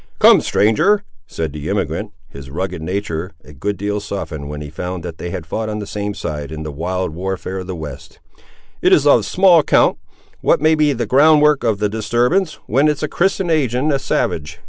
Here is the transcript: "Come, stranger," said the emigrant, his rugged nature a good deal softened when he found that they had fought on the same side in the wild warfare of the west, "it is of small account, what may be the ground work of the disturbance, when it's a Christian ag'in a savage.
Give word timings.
"Come, 0.17 0.41
stranger," 0.41 1.03
said 1.27 1.53
the 1.53 1.69
emigrant, 1.69 2.11
his 2.27 2.49
rugged 2.49 2.81
nature 2.81 3.33
a 3.43 3.53
good 3.53 3.77
deal 3.77 3.99
softened 3.99 4.49
when 4.49 4.59
he 4.61 4.71
found 4.71 5.03
that 5.03 5.19
they 5.19 5.29
had 5.29 5.45
fought 5.45 5.69
on 5.69 5.77
the 5.77 5.85
same 5.85 6.15
side 6.15 6.51
in 6.51 6.63
the 6.63 6.71
wild 6.71 7.13
warfare 7.13 7.59
of 7.59 7.67
the 7.67 7.75
west, 7.75 8.17
"it 8.81 8.91
is 8.93 9.05
of 9.05 9.23
small 9.25 9.59
account, 9.59 9.99
what 10.39 10.59
may 10.59 10.73
be 10.73 10.91
the 10.91 11.05
ground 11.05 11.43
work 11.43 11.63
of 11.63 11.77
the 11.77 11.87
disturbance, 11.87 12.55
when 12.65 12.87
it's 12.87 13.03
a 13.03 13.07
Christian 13.07 13.51
ag'in 13.51 13.91
a 13.91 13.99
savage. 13.99 14.59